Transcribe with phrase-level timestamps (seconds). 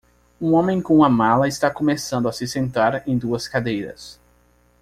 [0.41, 4.19] Um homem com uma mala está começando a se sentar em duas cadeiras.